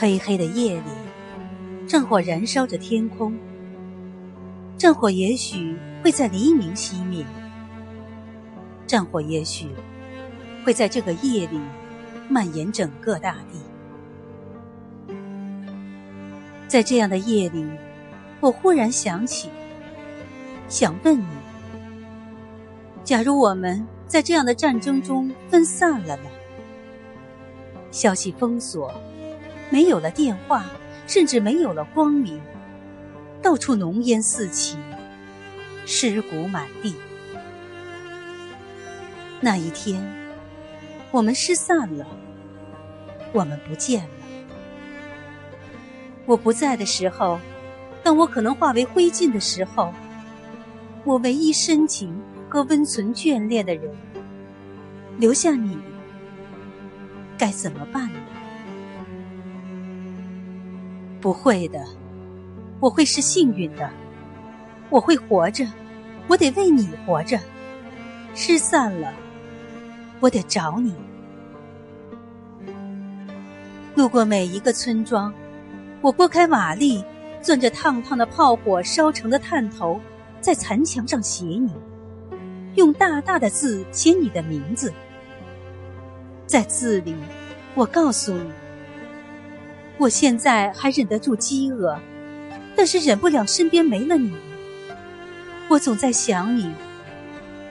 [0.00, 3.36] 黑黑的夜里，战火燃烧着天空。
[4.76, 7.26] 战火也许会在黎明熄灭，
[8.86, 9.66] 战火也许
[10.64, 11.58] 会在这个夜里
[12.28, 13.58] 蔓延整个大地。
[16.68, 17.66] 在这样的夜里，
[18.38, 19.48] 我忽然想起，
[20.68, 21.26] 想问你：
[23.02, 26.30] 假如我们在这样的战争中分散了呢？
[27.90, 28.94] 消息封锁。
[29.70, 30.64] 没有了电话，
[31.06, 32.40] 甚至没有了光明，
[33.42, 34.76] 到处浓烟四起，
[35.86, 36.94] 尸骨满地。
[39.40, 40.02] 那一天，
[41.10, 42.06] 我们失散了，
[43.32, 44.10] 我们不见了。
[46.26, 47.38] 我不在的时候，
[48.02, 49.92] 当我可能化为灰烬的时候，
[51.04, 53.90] 我唯一深情和温存眷恋的人，
[55.18, 55.78] 留下你，
[57.38, 58.18] 该怎么办呢？
[61.20, 61.84] 不会的，
[62.80, 63.90] 我会是幸运的，
[64.88, 65.66] 我会活着，
[66.28, 67.38] 我得为你活着。
[68.34, 69.12] 失散了，
[70.20, 70.94] 我得找你。
[73.96, 75.32] 路过每一个村庄，
[76.00, 77.04] 我拨开瓦砾，
[77.42, 80.00] 攥着烫烫的炮火烧成的炭头，
[80.40, 81.72] 在残墙上写你，
[82.76, 84.92] 用大大的字写你的名字。
[86.46, 87.16] 在字里，
[87.74, 88.67] 我告诉你。
[89.98, 91.98] 我现在还忍得住饥饿，
[92.76, 94.32] 但是忍不了身边没了你。
[95.68, 96.72] 我总在想你，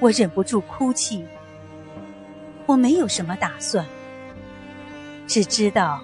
[0.00, 1.24] 我忍不住哭泣。
[2.66, 3.86] 我没有什么打算，
[5.26, 6.00] 只知道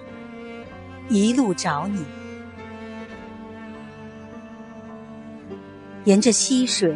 [1.09, 2.03] 一路找你。
[6.05, 6.95] 沿着溪水，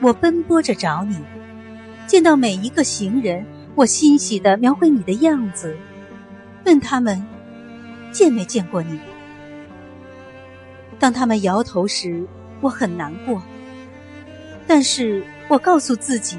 [0.00, 1.16] 我奔波着找你。
[2.06, 5.74] 见到每一个行人，我欣喜的描绘你的样子，
[6.66, 7.26] 问他们。
[8.16, 8.98] 见没见过你？
[10.98, 12.26] 当他们摇头时，
[12.62, 13.42] 我很难过。
[14.66, 16.38] 但是我告诉自己，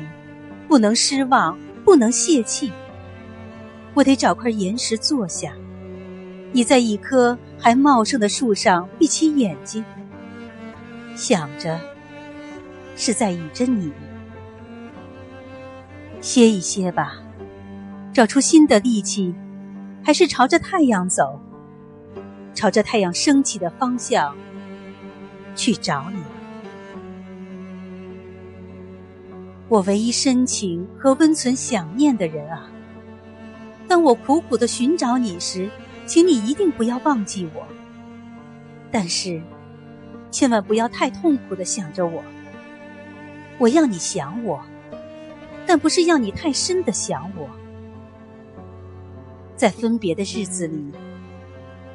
[0.67, 1.55] 不能失望，
[1.85, 2.71] 不能泄气。
[3.93, 5.53] 我得找块岩石坐下，
[6.51, 9.85] 倚在一棵还茂盛的树上，闭起眼睛，
[11.15, 11.79] 想着
[12.95, 13.91] 是在倚着你。
[16.21, 17.21] 歇一歇吧，
[18.11, 19.35] 找出新的力气，
[20.03, 21.39] 还是朝着太阳走。
[22.57, 24.35] 朝着太阳升起的方向
[25.55, 26.19] 去找你，
[29.67, 32.67] 我唯一深情和温存想念的人啊！
[33.87, 35.69] 当我苦苦的寻找你时，
[36.07, 37.63] 请你一定不要忘记我。
[38.89, 39.39] 但是，
[40.31, 42.23] 千万不要太痛苦的想着我。
[43.59, 44.59] 我要你想我，
[45.67, 47.47] 但不是要你太深的想我。
[49.55, 50.91] 在分别的日子里。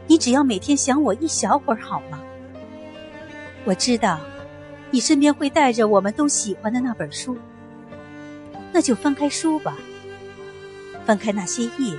[0.06, 2.20] 你只要每天想我一小会儿好吗？
[3.64, 4.18] 我知道，
[4.90, 7.36] 你身边会带着我们都喜欢的那本书，
[8.72, 9.76] 那就翻开书吧，
[11.06, 11.96] 翻开那些页，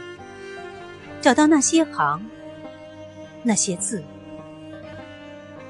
[1.21, 2.21] 找到那些行，
[3.41, 4.03] 那些字，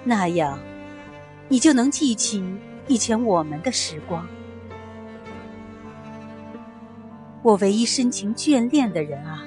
[0.03, 0.59] 那样，
[1.47, 2.43] 你就能记起
[2.88, 4.27] 以前我们的时光。
[7.43, 9.45] 我唯一深情眷恋的人啊！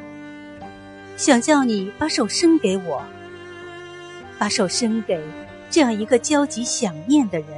[1.16, 3.02] 想叫你把手伸给我，
[4.38, 5.18] 把手伸给
[5.70, 7.48] 这样一个焦急想念的人。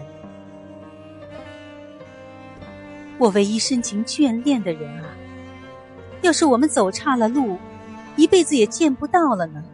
[3.18, 5.10] 我唯一深情眷恋的人啊！
[6.22, 7.58] 要是我们走岔了路，
[8.14, 9.64] 一辈子也见不到了呢？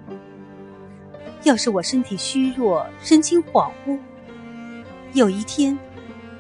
[1.43, 3.99] 要是我身体虚弱，神情恍惚，
[5.12, 5.78] 有一天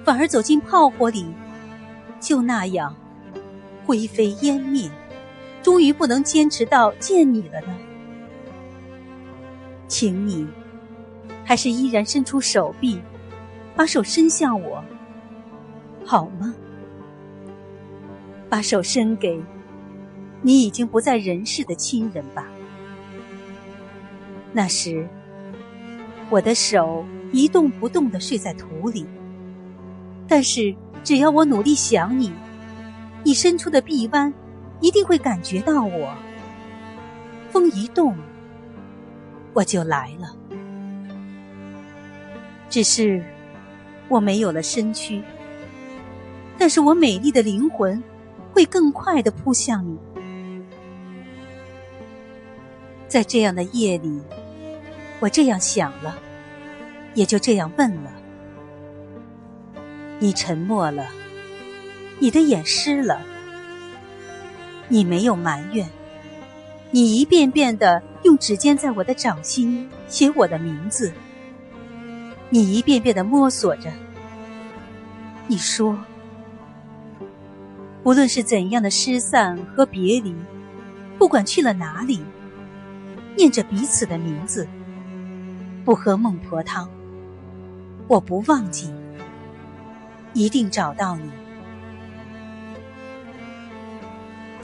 [0.02, 1.26] 反而走进炮火里，
[2.20, 2.96] 就那样
[3.84, 4.90] 灰飞烟灭。
[5.64, 7.74] 终于不能坚持到见你了呢，
[9.88, 10.46] 请你
[11.42, 13.00] 还是依然伸出手臂，
[13.74, 14.84] 把手伸向我，
[16.04, 16.54] 好吗？
[18.50, 19.42] 把手伸给
[20.42, 22.46] 你已经不在人世的亲人吧。
[24.52, 25.08] 那时，
[26.28, 29.06] 我的手一动不动的睡在土里，
[30.28, 32.30] 但是只要我努力想你，
[33.24, 34.30] 你伸出的臂弯。
[34.80, 36.14] 一定会感觉到我，
[37.50, 38.16] 风一动，
[39.52, 40.34] 我就来了。
[42.68, 43.24] 只是
[44.08, 45.22] 我没有了身躯，
[46.58, 48.02] 但是我美丽的灵魂
[48.52, 49.98] 会更快的扑向你。
[53.06, 54.20] 在这样的夜里，
[55.20, 56.18] 我这样想了，
[57.14, 58.10] 也就这样问了。
[60.18, 61.06] 你沉默了，
[62.18, 63.20] 你的眼湿了。
[64.94, 65.90] 你没有埋怨，
[66.92, 71.12] 你一遍遍的用指尖在我的掌心写我的名字。
[72.48, 73.90] 你一遍遍的摸索着。
[75.48, 75.98] 你说，
[78.04, 80.32] 无论是怎样的失散和别离，
[81.18, 82.22] 不管去了哪里，
[83.36, 84.68] 念着彼此的名字，
[85.84, 86.88] 不喝孟婆汤，
[88.06, 88.94] 我不忘记，
[90.34, 91.28] 一定找到你。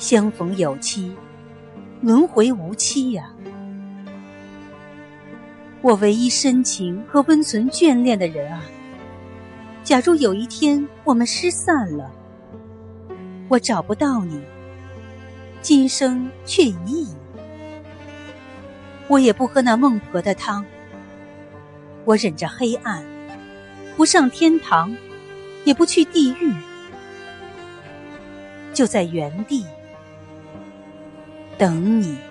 [0.00, 1.14] 相逢有期，
[2.00, 3.31] 轮回无期呀！
[5.82, 8.62] 我唯一深情和温存眷恋的人啊！
[9.85, 12.11] 假如有一天我们失散了，
[13.47, 14.41] 我找不到你，
[15.61, 17.08] 今生却已矣。
[19.06, 20.64] 我也不喝那孟婆的汤，
[22.06, 23.05] 我忍着黑暗，
[23.99, 24.97] 不上天堂，
[25.64, 26.55] 也不去地狱，
[28.73, 29.62] 就在原地。
[31.60, 32.29] 等你。